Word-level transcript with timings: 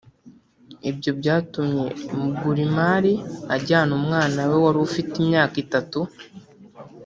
Ibyo 0.89 1.11
byatumye 1.19 1.85
Mugurimari 2.19 3.13
ajyana 3.55 3.91
umwana 3.99 4.39
we 4.49 4.55
wari 4.63 4.79
ufite 4.87 5.13
imyaka 5.23 5.55
itatu 5.65 5.99